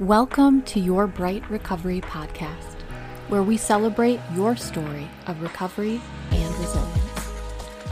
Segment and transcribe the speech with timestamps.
[0.00, 2.80] Welcome to your Bright Recovery podcast,
[3.28, 6.00] where we celebrate your story of recovery
[6.32, 7.30] and resilience.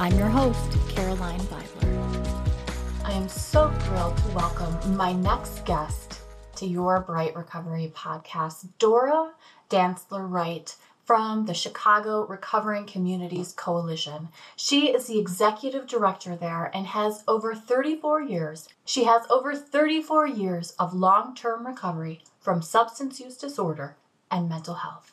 [0.01, 3.05] I'm your host, Caroline Beidler.
[3.05, 6.23] I am so thrilled to welcome my next guest
[6.57, 9.31] to your Bright Recovery podcast, Dora
[9.71, 10.75] Dantzler Wright
[11.13, 14.31] from the Chicago Recovering Communities Coalition.
[14.57, 18.67] She is the executive director there and has over 34 years.
[18.87, 23.99] She has over 34 years of long-term recovery from substance use disorder
[24.31, 25.13] and mental health.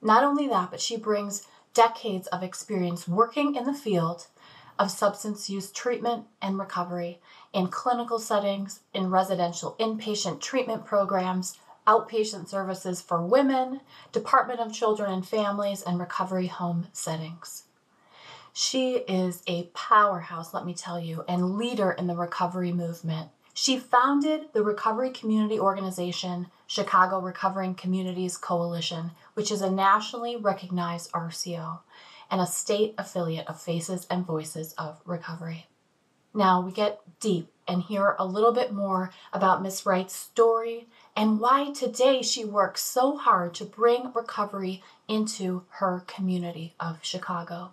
[0.00, 4.28] Not only that, but she brings decades of experience working in the field
[4.78, 7.20] of substance use treatment and recovery
[7.52, 13.80] in clinical settings, in residential inpatient treatment programs, outpatient services for women,
[14.12, 17.64] Department of Children and Families, and recovery home settings.
[18.52, 23.28] She is a powerhouse, let me tell you, and leader in the recovery movement.
[23.52, 31.12] She founded the recovery community organization, Chicago Recovering Communities Coalition, which is a nationally recognized
[31.12, 31.80] RCO
[32.30, 35.68] and a state affiliate of Faces and Voices of Recovery.
[36.34, 41.40] Now we get deep and hear a little bit more about Miss Wright's story and
[41.40, 47.72] why today she works so hard to bring recovery into her community of Chicago.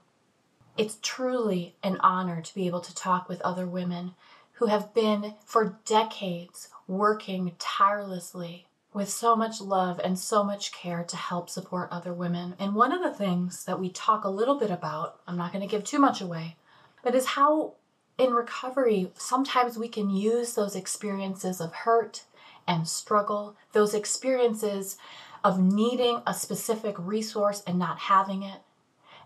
[0.78, 4.16] It's truly an honor to be able to talk with other women
[4.54, 11.04] who have been for decades working tirelessly with so much love and so much care
[11.04, 12.56] to help support other women.
[12.60, 15.68] And one of the things that we talk a little bit about, I'm not going
[15.68, 16.56] to give too much away,
[17.04, 17.74] but is how
[18.18, 22.24] in recovery, sometimes we can use those experiences of hurt
[22.68, 24.98] and struggle, those experiences
[25.44, 28.62] of needing a specific resource and not having it,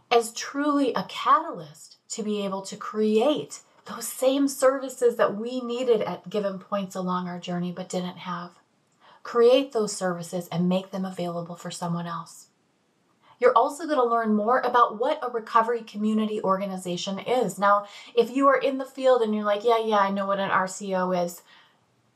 [0.09, 6.01] as truly a catalyst to be able to create those same services that we needed
[6.01, 8.51] at given points along our journey but didn't have.
[9.23, 12.47] Create those services and make them available for someone else.
[13.39, 17.59] You're also going to learn more about what a recovery community organization is.
[17.59, 20.39] Now, if you are in the field and you're like, yeah, yeah, I know what
[20.39, 21.43] an RCO is,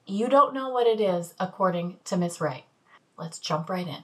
[0.06, 2.42] you don't know what it is, according to Ms.
[2.42, 2.64] Wright.
[3.18, 4.04] Let's jump right in.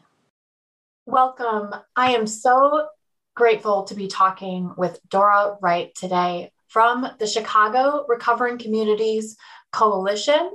[1.06, 1.74] Welcome.
[1.96, 2.88] I am so
[3.36, 9.38] grateful to be talking with Dora Wright today from the Chicago Recovering Communities
[9.72, 10.52] Coalition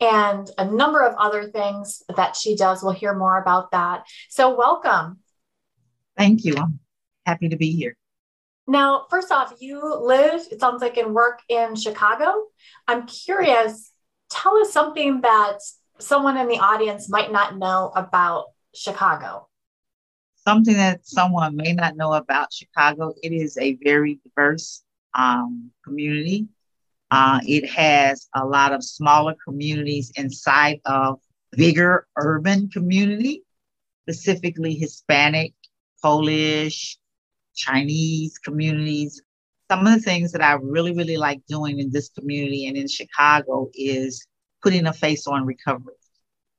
[0.00, 2.82] and a number of other things that she does.
[2.82, 4.04] We'll hear more about that.
[4.28, 5.20] So, welcome.
[6.16, 6.56] Thank you.
[6.56, 6.80] I'm
[7.24, 7.96] happy to be here.
[8.66, 12.46] Now, first off, you live, it sounds like, and work in Chicago.
[12.86, 13.91] I'm curious,
[14.32, 15.60] tell us something that
[15.98, 19.48] someone in the audience might not know about Chicago.
[20.36, 24.82] Something that someone may not know about Chicago, it is a very diverse
[25.14, 26.48] um, community.
[27.10, 31.20] Uh, it has a lot of smaller communities inside of
[31.52, 33.42] bigger urban community,
[34.04, 35.52] specifically Hispanic,
[36.02, 36.98] Polish,
[37.54, 39.22] Chinese communities,
[39.72, 42.86] some of the things that I really, really like doing in this community and in
[42.88, 44.26] Chicago is
[44.62, 45.94] putting a face on recovery.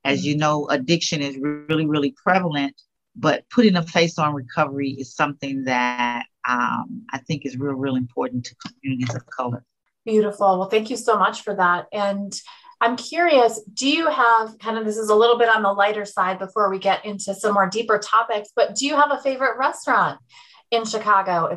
[0.02, 2.74] As you know, addiction is really, really prevalent,
[3.14, 7.94] but putting a face on recovery is something that um, I think is real, real
[7.94, 9.64] important to communities of color.
[10.04, 10.58] Beautiful.
[10.58, 11.86] Well, thank you so much for that.
[11.92, 12.34] And
[12.80, 16.04] I'm curious, do you have kind of this is a little bit on the lighter
[16.04, 19.56] side before we get into some more deeper topics, but do you have a favorite
[19.56, 20.18] restaurant
[20.72, 21.56] in Chicago?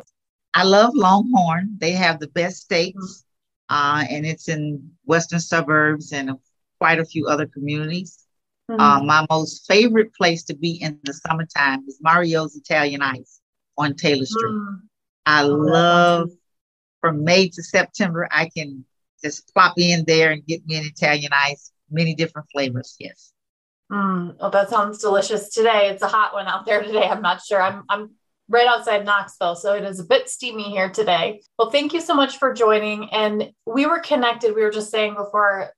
[0.58, 1.76] I love Longhorn.
[1.78, 3.24] They have the best steaks,
[3.68, 6.32] uh, and it's in western suburbs and
[6.80, 8.24] quite a few other communities.
[8.68, 8.80] Mm-hmm.
[8.80, 13.40] Uh, my most favorite place to be in the summertime is Mario's Italian Ice
[13.76, 14.50] on Taylor Street.
[14.50, 14.74] Mm-hmm.
[15.26, 16.30] I love
[17.00, 18.28] from May to September.
[18.32, 18.84] I can
[19.22, 22.96] just plop in there and get me an Italian ice, many different flavors.
[22.98, 23.32] Yes.
[23.92, 25.90] Mm, oh, that sounds delicious today.
[25.90, 27.04] It's a hot one out there today.
[27.04, 27.62] I'm not sure.
[27.62, 28.10] I'm I'm
[28.48, 29.56] right outside Knoxville.
[29.56, 31.42] So it is a bit steamy here today.
[31.58, 33.10] Well, thank you so much for joining.
[33.10, 34.54] And we were connected.
[34.54, 35.72] We were just saying before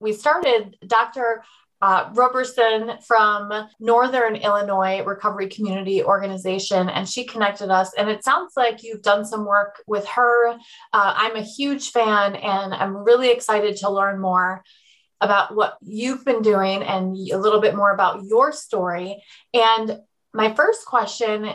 [0.00, 1.42] we started, Dr.
[1.82, 7.92] Uh, Roberson from Northern Illinois Recovery Community Organization, and she connected us.
[7.94, 10.52] And it sounds like you've done some work with her.
[10.52, 10.56] Uh,
[10.92, 14.62] I'm a huge fan, and I'm really excited to learn more
[15.20, 19.22] about what you've been doing and a little bit more about your story.
[19.52, 19.98] And
[20.32, 21.50] my first question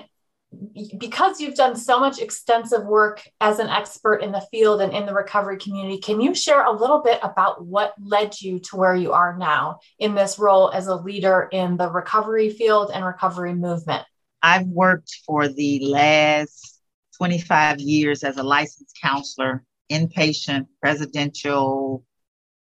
[0.97, 5.05] because you've done so much extensive work as an expert in the field and in
[5.05, 8.95] the recovery community, can you share a little bit about what led you to where
[8.95, 13.53] you are now in this role as a leader in the recovery field and recovery
[13.53, 14.03] movement?
[14.43, 16.81] I've worked for the last
[17.17, 22.03] 25 years as a licensed counselor, inpatient, residential,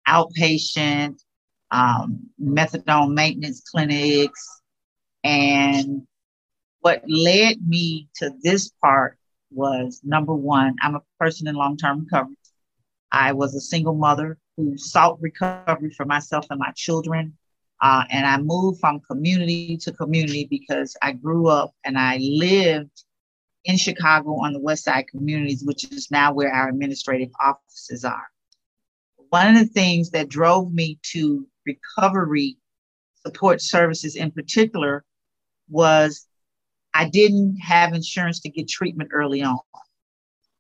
[0.06, 1.20] outpatient,
[1.70, 4.61] um, methadone maintenance clinics.
[5.25, 6.06] And
[6.82, 9.17] what led me to this part
[9.50, 12.37] was number one, I'm a person in long term recovery.
[13.12, 17.37] I was a single mother who sought recovery for myself and my children.
[17.81, 23.05] Uh, and I moved from community to community because I grew up and I lived
[23.64, 28.26] in Chicago on the West Side communities, which is now where our administrative offices are.
[29.31, 32.56] One of the things that drove me to recovery
[33.25, 35.05] support services in particular
[35.69, 36.26] was
[36.94, 39.59] I didn't have insurance to get treatment early on.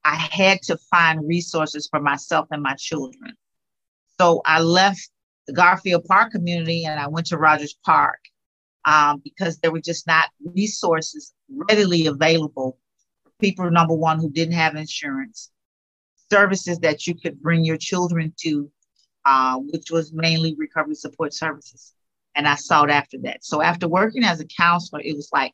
[0.04, 3.34] I had to find resources for myself and my children.
[4.20, 5.10] So I left
[5.46, 8.18] the Garfield Park community and I went to Rogers Park
[8.84, 12.78] um, because there were just not resources readily available
[13.22, 15.50] for people, number one, who didn't have insurance,
[16.30, 18.70] services that you could bring your children to,
[19.24, 21.92] uh, which was mainly recovery support services.
[22.34, 23.44] And I sought after that.
[23.44, 25.52] So after working as a counselor, it was like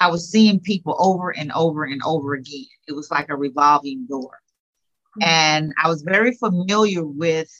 [0.00, 2.66] I was seeing people over and over and over again.
[2.88, 4.40] It was like a revolving door.
[5.20, 5.28] Mm-hmm.
[5.28, 7.50] And I was very familiar with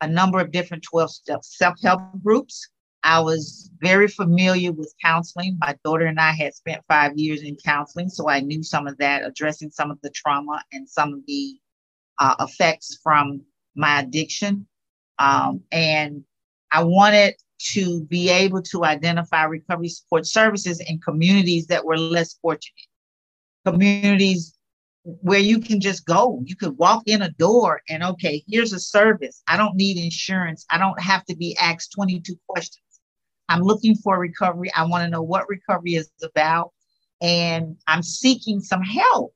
[0.00, 2.68] a number of different 12 step self help groups.
[3.02, 5.56] I was very familiar with counseling.
[5.60, 8.98] My daughter and I had spent five years in counseling, so I knew some of
[8.98, 11.58] that, addressing some of the trauma and some of the
[12.18, 13.42] uh, effects from
[13.74, 14.66] my addiction.
[15.18, 16.24] Um, and
[16.72, 22.34] I wanted to be able to identify recovery support services in communities that were less
[22.34, 22.86] fortunate,
[23.64, 24.54] communities
[25.02, 26.40] where you can just go.
[26.44, 29.42] You could walk in a door and, okay, here's a service.
[29.48, 30.66] I don't need insurance.
[30.70, 32.82] I don't have to be asked 22 questions.
[33.48, 34.70] I'm looking for recovery.
[34.76, 36.72] I want to know what recovery is about.
[37.22, 39.34] And I'm seeking some help.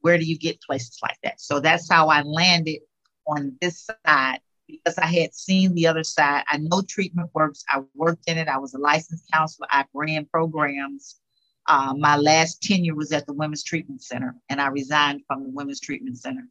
[0.00, 1.40] Where do you get places like that?
[1.40, 2.80] So that's how I landed
[3.26, 6.44] on this side because I had seen the other side.
[6.48, 7.64] I know treatment works.
[7.68, 8.48] I worked in it.
[8.48, 9.68] I was a licensed counselor.
[9.70, 11.20] I ran programs.
[11.66, 15.50] Uh, my last tenure was at the Women's Treatment Center, and I resigned from the
[15.50, 16.48] Women's Treatment Center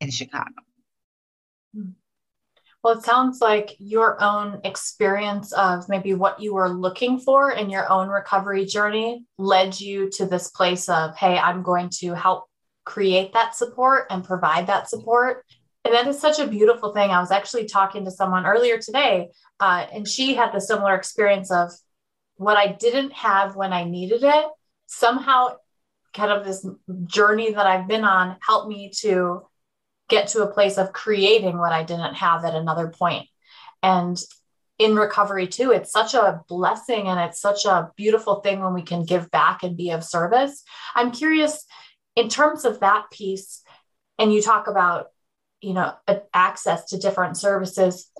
[0.00, 0.54] in Chicago.
[2.82, 7.68] Well, it sounds like your own experience of maybe what you were looking for in
[7.68, 12.46] your own recovery journey led you to this place of, hey, I'm going to help
[12.86, 15.44] create that support and provide that support.
[15.84, 17.10] And that is such a beautiful thing.
[17.10, 21.50] I was actually talking to someone earlier today, uh, and she had the similar experience
[21.50, 21.70] of
[22.36, 24.46] what I didn't have when I needed it.
[24.86, 25.56] Somehow,
[26.12, 26.66] kind of this
[27.04, 29.42] journey that I've been on helped me to
[30.08, 33.28] get to a place of creating what I didn't have at another point.
[33.82, 34.20] And
[34.78, 38.82] in recovery, too, it's such a blessing and it's such a beautiful thing when we
[38.82, 40.62] can give back and be of service.
[40.94, 41.64] I'm curious,
[42.16, 43.62] in terms of that piece,
[44.18, 45.08] and you talk about
[45.60, 45.94] you know
[46.32, 48.10] access to different services.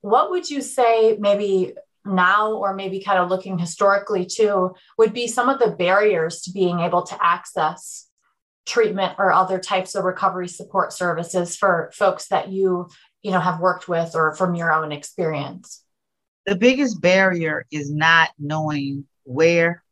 [0.00, 1.74] What would you say maybe
[2.04, 6.52] now or maybe kind of looking historically too would be some of the barriers to
[6.52, 8.08] being able to access
[8.66, 12.88] treatment or other types of recovery support services for folks that you
[13.22, 15.82] you know have worked with or from your own experience?
[16.46, 19.82] The biggest barrier is not knowing where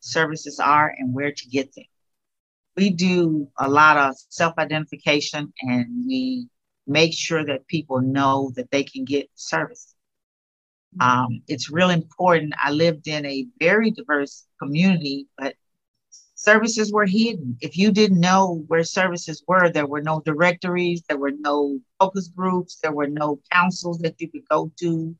[0.00, 1.84] services are and where to get them
[2.76, 6.48] we do a lot of self identification and we
[6.86, 9.94] make sure that people know that they can get service.
[11.00, 12.54] Um, it's really important.
[12.62, 15.54] I lived in a very diverse community, but
[16.34, 17.56] services were hidden.
[17.60, 22.28] If you didn't know where services were, there were no directories, there were no focus
[22.28, 25.16] groups, there were no councils that you could go to,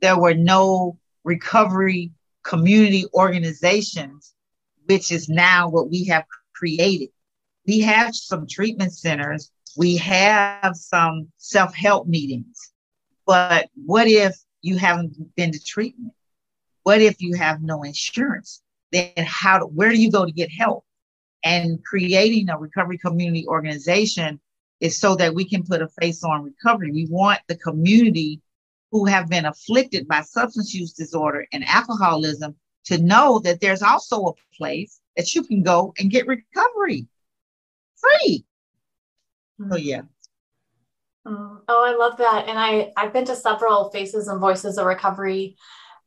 [0.00, 4.34] there were no recovery community organizations,
[4.86, 6.24] which is now what we have
[6.54, 7.08] created.
[7.66, 12.72] We have some treatment centers, we have some self help meetings,
[13.26, 16.12] but what if you haven't been to treatment?
[16.82, 18.62] What if you have no insurance?
[18.92, 19.58] Then how?
[19.58, 20.84] Do, where do you go to get help?
[21.42, 24.40] And creating a recovery community organization
[24.80, 26.92] is so that we can put a face on recovery.
[26.92, 28.40] We want the community
[28.90, 34.26] who have been afflicted by substance use disorder and alcoholism to know that there's also
[34.26, 37.06] a place that you can go and get recovery
[37.96, 38.44] free.
[39.68, 40.02] So yeah.
[41.26, 41.60] Mm.
[41.68, 42.48] Oh, I love that.
[42.48, 45.56] And I, I've been to several Faces and Voices of Recovery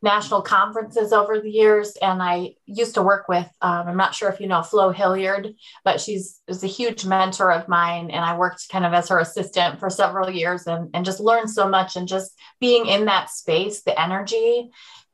[0.03, 1.95] national conferences over the years.
[2.01, 5.55] And I used to work with, um, I'm not sure if you know Flo Hilliard,
[5.83, 8.11] but she's is a huge mentor of mine.
[8.11, 11.49] And I worked kind of as her assistant for several years and, and just learned
[11.49, 11.95] so much.
[11.95, 14.69] And just being in that space, the energy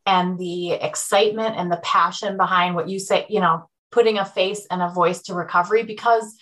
[0.06, 4.66] and the excitement and the passion behind what you say, you know, putting a face
[4.72, 6.36] and a voice to recovery because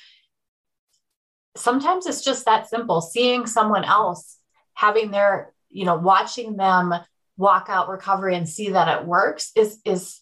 [1.57, 4.37] sometimes it's just that simple seeing someone else
[4.73, 6.93] having their you know watching them
[7.35, 10.21] walk out recovery and see that it works is is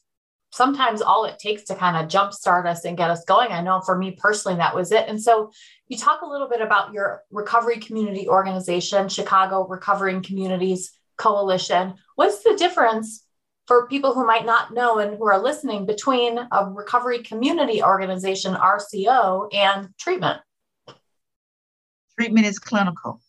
[0.51, 3.51] sometimes all it takes to kind of jumpstart us and get us going.
[3.51, 5.07] I know for me personally, that was it.
[5.07, 5.51] And so
[5.87, 11.93] you talk a little bit about your recovery community organization, Chicago Recovering Communities Coalition.
[12.15, 13.23] What's the difference
[13.69, 18.55] for people who might not know and who are listening between a recovery community organization,
[18.55, 20.41] RCO, and treatment?
[22.17, 23.21] Treatment is clinical.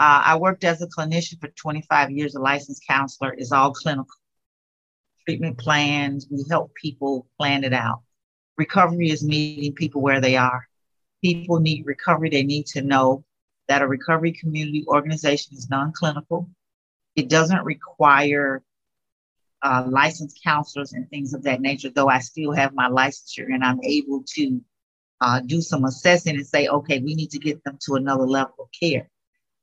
[0.00, 4.16] Uh, I worked as a clinician for 25 years, a licensed counselor, is all clinical
[5.24, 6.26] treatment plans.
[6.28, 8.02] We help people plan it out.
[8.58, 10.66] Recovery is meeting people where they are.
[11.22, 12.30] People need recovery.
[12.30, 13.24] They need to know
[13.68, 16.50] that a recovery community organization is non clinical.
[17.14, 18.64] It doesn't require
[19.62, 23.64] uh, licensed counselors and things of that nature, though I still have my licensure and
[23.64, 24.60] I'm able to
[25.20, 28.54] uh, do some assessing and say, okay, we need to get them to another level
[28.58, 29.08] of care.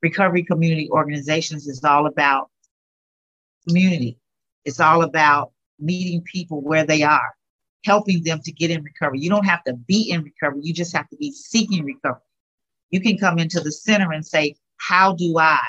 [0.01, 2.49] Recovery community organizations is all about
[3.67, 4.19] community.
[4.65, 7.33] It's all about meeting people where they are,
[7.83, 9.19] helping them to get in recovery.
[9.19, 12.21] You don't have to be in recovery, you just have to be seeking recovery.
[12.91, 15.59] You can come into the center and say, How do I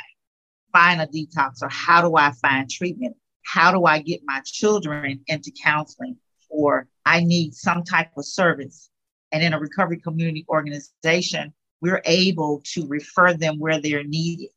[0.72, 3.16] find a detox or how do I find treatment?
[3.52, 6.16] How do I get my children into counseling?
[6.50, 8.90] Or I need some type of service.
[9.32, 14.50] And in a recovery community organization, we're able to refer them where they're needed.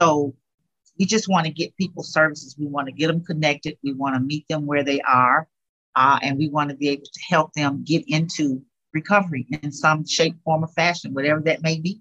[0.00, 0.34] So
[0.98, 2.56] we just want to get people services.
[2.58, 3.76] We want to get them connected.
[3.82, 5.48] We want to meet them where they are.
[5.96, 8.62] Uh, and we want to be able to help them get into
[8.94, 12.00] recovery in some shape, form, or fashion, whatever that may be.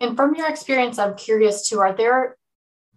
[0.00, 2.36] And from your experience, I'm curious too, are there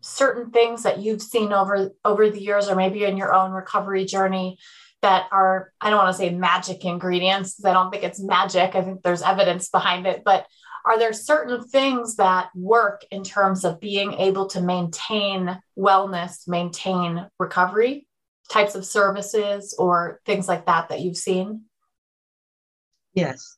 [0.04, 4.06] certain things that you've seen over over the years or maybe in your own recovery
[4.06, 4.58] journey
[5.02, 8.82] that are i don't want to say magic ingredients i don't think it's magic i
[8.82, 10.46] think there's evidence behind it but
[10.86, 17.28] are there certain things that work in terms of being able to maintain wellness, maintain
[17.40, 18.06] recovery,
[18.50, 21.64] types of services or things like that that you've seen?
[23.14, 23.58] Yes.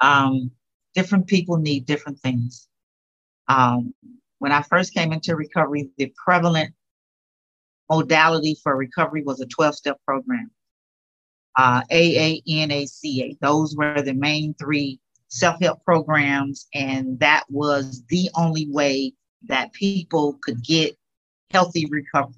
[0.00, 0.52] Um,
[0.94, 2.68] different people need different things.
[3.48, 3.92] Um,
[4.40, 6.74] when I first came into recovery, the prevalent
[7.90, 10.50] modality for recovery was a 12 step program.
[11.56, 18.30] Uh, AA, NA, CA, those were the main three self-help programs and that was the
[18.34, 19.12] only way
[19.46, 20.96] that people could get
[21.50, 22.34] healthy recovery.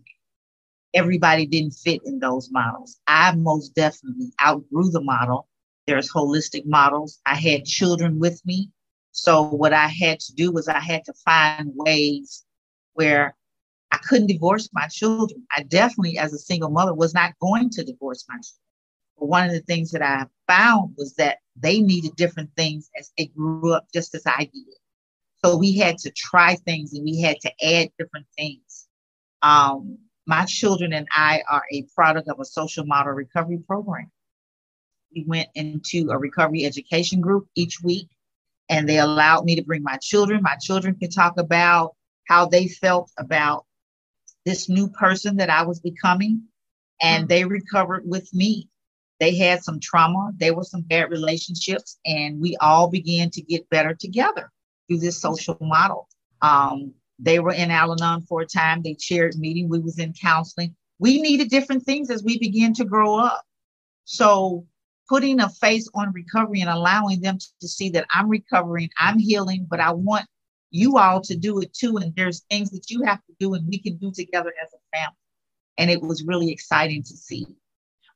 [0.95, 2.99] Everybody didn't fit in those models.
[3.07, 5.49] I most definitely outgrew the model.
[5.87, 7.21] There's holistic models.
[7.25, 8.71] I had children with me
[9.13, 12.45] so what i had to do was i had to find ways
[12.95, 13.35] where
[13.93, 17.85] i couldn't divorce my children i definitely as a single mother was not going to
[17.85, 18.63] divorce my children
[19.23, 23.13] but one of the things that I found was that they needed different things as
[23.17, 24.75] they grew up, just as I did.
[25.45, 28.89] So we had to try things and we had to add different things.
[29.43, 34.11] Um, my children and I are a product of a social model recovery program.
[35.15, 38.09] We went into a recovery education group each week
[38.69, 40.43] and they allowed me to bring my children.
[40.43, 41.95] My children could talk about
[42.29, 43.65] how they felt about
[44.45, 46.43] this new person that I was becoming,
[47.01, 47.29] and mm-hmm.
[47.29, 48.69] they recovered with me
[49.23, 53.71] they had some trauma, there were some bad relationships, and we all began to get
[53.71, 54.51] better together
[54.89, 56.09] through this social model.
[56.41, 58.83] Um, they were in Al-Anon for a time.
[58.83, 59.69] They chaired meeting.
[59.69, 60.75] We was in counseling.
[60.99, 63.45] We needed different things as we began to grow up.
[64.07, 64.67] So
[65.09, 69.67] putting a face on recovery and allowing them to see that I'm recovering, I'm healing,
[69.69, 70.27] but I want
[70.71, 71.99] you all to do it too.
[71.99, 74.97] And there's things that you have to do and we can do together as a
[74.97, 75.17] family.
[75.79, 77.47] And it was really exciting to see.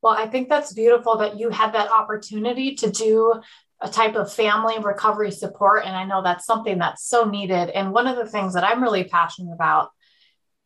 [0.02, 3.34] Well, I think that's beautiful that you had that opportunity to do
[3.80, 5.84] a type of family recovery support.
[5.84, 7.70] And I know that's something that's so needed.
[7.70, 9.90] And one of the things that I'm really passionate about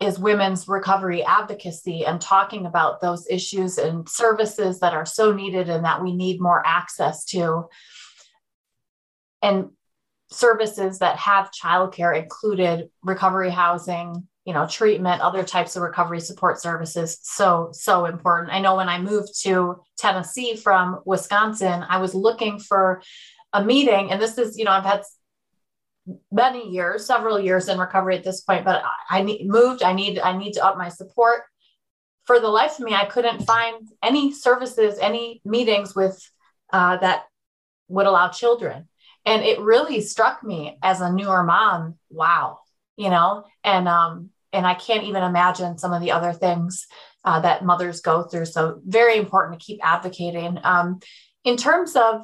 [0.00, 5.69] is women's recovery advocacy and talking about those issues and services that are so needed
[5.69, 7.64] and that we need more access to.
[9.42, 9.71] And
[10.30, 16.61] services that have childcare included recovery housing, you know treatment other types of recovery support
[16.61, 22.14] services so so important i know when i moved to tennessee from wisconsin i was
[22.14, 23.02] looking for
[23.52, 25.02] a meeting and this is you know i've had
[26.30, 30.18] many years several years in recovery at this point but i need, moved i need
[30.18, 31.42] i need to up my support.
[32.24, 36.20] For the life of me i couldn't find any services any meetings with
[36.72, 37.24] uh, that
[37.88, 38.86] would allow children.
[39.26, 42.60] And it really struck me as a newer mom wow
[42.96, 46.86] you know and um and i can't even imagine some of the other things
[47.24, 48.46] uh, that mothers go through.
[48.46, 50.58] So very important to keep advocating.
[50.64, 51.00] Um,
[51.44, 52.22] in terms of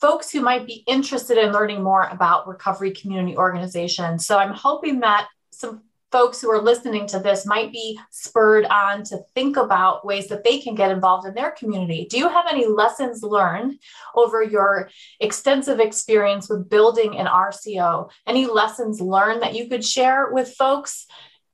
[0.00, 5.00] folks who might be interested in learning more about recovery community organizations so i'm hoping
[5.00, 5.82] that some
[6.16, 10.44] folks who are listening to this might be spurred on to think about ways that
[10.44, 12.06] they can get involved in their community.
[12.08, 13.78] Do you have any lessons learned
[14.14, 14.88] over your
[15.20, 18.10] extensive experience with building an RCO?
[18.26, 21.06] Any lessons learned that you could share with folks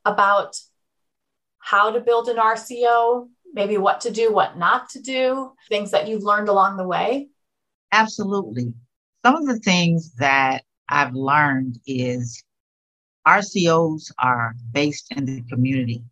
[0.05, 0.57] about
[1.59, 6.07] how to build an RCO, maybe what to do, what not to do, things that
[6.07, 7.31] you've learned along the way?
[7.93, 8.73] Absolutely.
[9.25, 12.43] Some of the things that I've learned is
[13.27, 16.03] RCOs are based in the community.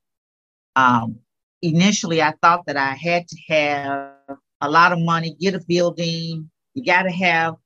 [0.77, 1.19] Um,
[1.63, 6.51] initially, I thought that I had to have a lot of money, get a building,
[6.75, 7.57] you got to have.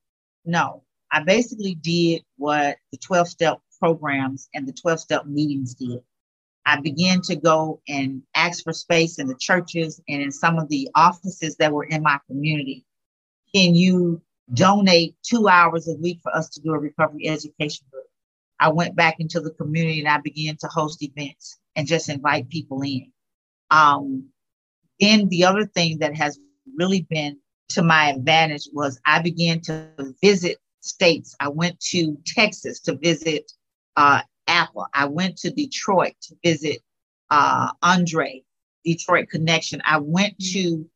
[0.44, 6.00] No, I basically did what the 12 step programs and the 12 step meetings did.
[6.66, 10.68] I began to go and ask for space in the churches and in some of
[10.68, 12.87] the offices that were in my community.
[13.54, 14.20] Can you
[14.52, 18.04] donate two hours a week for us to do a recovery education group?
[18.61, 22.49] I went back into the community and I began to host events and just invite
[22.49, 23.12] people in.
[23.70, 24.28] Um,
[25.00, 26.38] and the other thing that has
[26.76, 27.38] really been
[27.70, 29.88] to my advantage was I began to
[30.23, 31.34] visit states.
[31.40, 33.50] I went to Texas to visit
[33.96, 34.87] uh, Apple.
[34.94, 36.80] I went to Detroit to visit
[37.30, 38.42] uh, Andre,
[38.84, 39.80] Detroit Connection.
[39.84, 40.88] I went to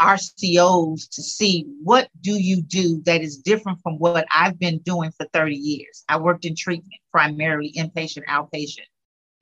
[0.00, 5.10] RCOs to see what do you do that is different from what I've been doing
[5.12, 6.04] for 30 years.
[6.08, 8.86] I worked in treatment, primarily inpatient, outpatient.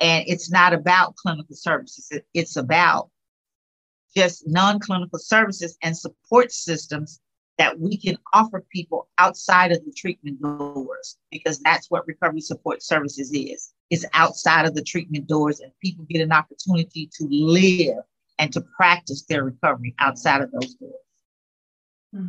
[0.00, 2.10] And it's not about clinical services.
[2.34, 3.10] It's about
[4.16, 7.20] just non-clinical services and support systems
[7.58, 12.82] that we can offer people outside of the treatment doors because that's what recovery support
[12.82, 13.72] services is.
[13.90, 18.02] It's outside of the treatment doors and people get an opportunity to live
[18.38, 20.92] and to practice their recovery outside of those doors.
[22.12, 22.26] Hmm.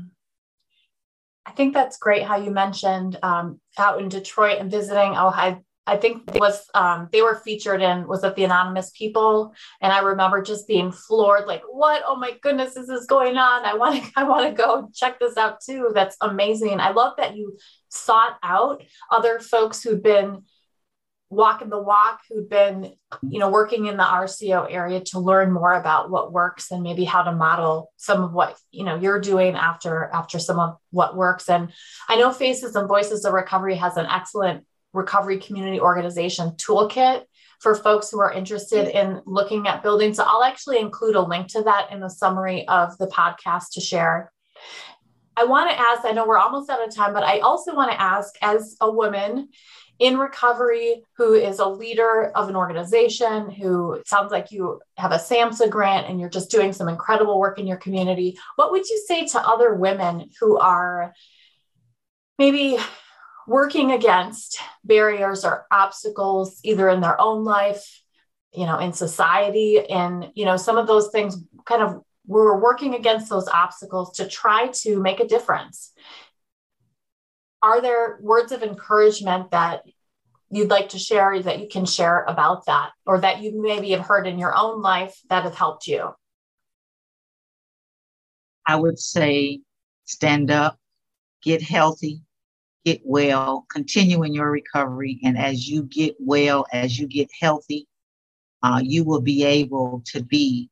[1.45, 5.13] I think that's great how you mentioned um, out in Detroit and visiting.
[5.15, 8.89] Oh, I, I think it was um, they were featured in was it the Anonymous
[8.97, 12.01] People, and I remember just being floored, like, what?
[12.05, 13.65] Oh my goodness, this is going on.
[13.65, 15.91] I want to I want to go check this out too.
[15.93, 16.80] That's amazing.
[16.80, 17.58] I love that you
[17.89, 20.41] sought out other folks who've been
[21.29, 22.93] walking the walk who'd been
[23.27, 27.03] you know working in the rco area to learn more about what works and maybe
[27.03, 31.15] how to model some of what you know you're doing after after some of what
[31.15, 31.49] works.
[31.49, 31.71] And
[32.07, 37.23] i know faces and voices of recovery has an excellent recovery community organization toolkit
[37.59, 40.13] for folks who are interested in looking at building.
[40.13, 43.81] So i'll actually include a link to that in the summary of the podcast to
[43.81, 44.31] share.
[45.38, 47.91] I want to ask, I know we're almost out of time, but I also want
[47.91, 49.49] to ask as a woman
[49.99, 55.17] in recovery who is a leader of an organization who sounds like you have a
[55.17, 59.03] SAMHSA grant and you're just doing some incredible work in your community, what would you
[59.08, 61.13] say to other women who are
[62.38, 62.77] maybe
[63.47, 68.01] working against barriers or obstacles either in their own life,
[68.53, 69.89] you know, in society?
[69.89, 74.27] And you know some of those things kind of we're working against those obstacles to
[74.27, 75.93] try to make a difference
[77.65, 79.82] are there words of encouragement that
[80.51, 84.06] you'd like to share that you can share about that or that you maybe have
[84.06, 86.13] heard in your own life that have helped you?
[88.67, 89.62] I would say
[90.06, 90.78] stand up,
[91.41, 92.21] get healthy,
[92.86, 95.19] get well, continue in your recovery.
[95.23, 97.88] And as you get well, as you get healthy,
[98.62, 100.69] uh, you will be able to be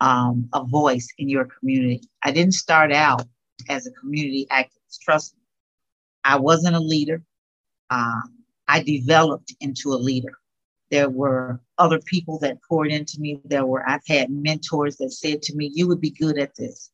[0.00, 2.02] um, a voice in your community.
[2.22, 3.26] I didn't start out
[3.68, 5.00] as a community activist.
[5.00, 5.41] Trust me,
[6.24, 7.22] I wasn't a leader.
[7.90, 8.22] Um,
[8.68, 10.32] I developed into a leader.
[10.90, 13.40] There were other people that poured into me.
[13.44, 16.90] There were, I've had mentors that said to me, you would be good at this.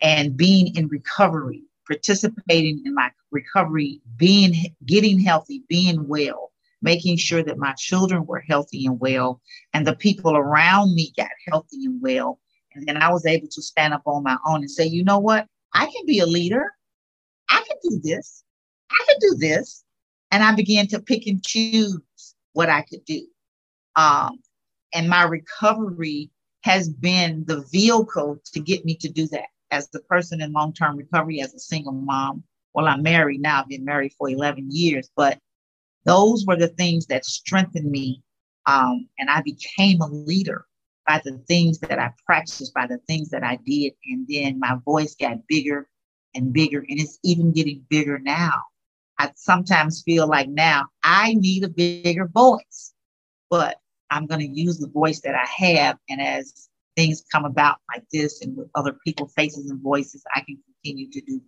[0.00, 4.54] And being in recovery, participating in my recovery, being,
[4.86, 9.40] getting healthy, being well, making sure that my children were healthy and well,
[9.72, 12.40] and the people around me got healthy and well.
[12.74, 15.18] And then I was able to stand up on my own and say, you know
[15.18, 15.46] what?
[15.74, 16.72] I can be a leader.
[17.50, 18.44] I can do this.
[18.92, 19.84] I could do this.
[20.30, 22.00] And I began to pick and choose
[22.54, 23.26] what I could do.
[23.96, 24.38] Um,
[24.94, 26.30] and my recovery
[26.62, 29.46] has been the vehicle to get me to do that.
[29.70, 33.60] As the person in long term recovery, as a single mom, well, I'm married now,
[33.60, 35.38] I've been married for 11 years, but
[36.04, 38.22] those were the things that strengthened me.
[38.66, 40.66] Um, and I became a leader
[41.06, 43.94] by the things that I practiced, by the things that I did.
[44.06, 45.88] And then my voice got bigger
[46.34, 48.62] and bigger, and it's even getting bigger now.
[49.22, 52.92] I sometimes feel like now I need a bigger voice,
[53.48, 53.76] but
[54.10, 55.96] I'm going to use the voice that I have.
[56.10, 60.40] And as things come about like this and with other people, faces and voices, I
[60.40, 61.40] can continue to do.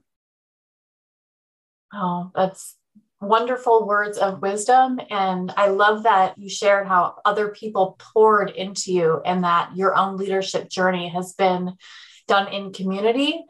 [1.92, 2.76] Oh, that's
[3.20, 5.00] wonderful words of wisdom.
[5.10, 9.96] And I love that you shared how other people poured into you and that your
[9.96, 11.72] own leadership journey has been
[12.28, 13.44] done in community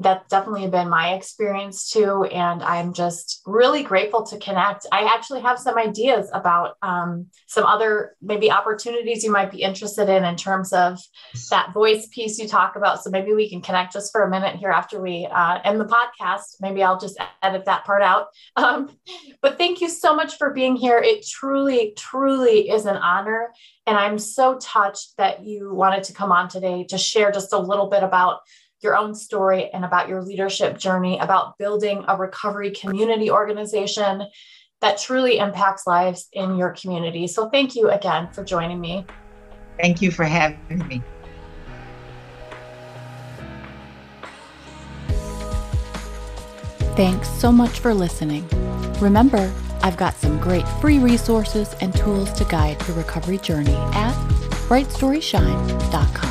[0.00, 2.24] that's definitely been my experience too.
[2.24, 4.86] And I'm just really grateful to connect.
[4.90, 10.08] I actually have some ideas about um, some other maybe opportunities you might be interested
[10.08, 10.98] in in terms of
[11.50, 13.04] that voice piece you talk about.
[13.04, 15.84] So maybe we can connect just for a minute here after we uh, end the
[15.84, 16.56] podcast.
[16.60, 18.28] Maybe I'll just edit that part out.
[18.56, 18.90] Um,
[19.40, 20.98] but thank you so much for being here.
[20.98, 23.52] It truly, truly is an honor.
[23.86, 27.58] And I'm so touched that you wanted to come on today to share just a
[27.58, 28.40] little bit about
[28.82, 34.24] your own story and about your leadership journey, about building a recovery community organization
[34.80, 37.26] that truly impacts lives in your community.
[37.26, 39.06] So, thank you again for joining me.
[39.78, 41.02] Thank you for having me.
[46.96, 48.46] Thanks so much for listening.
[49.00, 49.50] Remember,
[49.82, 54.12] I've got some great free resources and tools to guide your recovery journey at
[54.68, 56.29] brightstoryshine.com.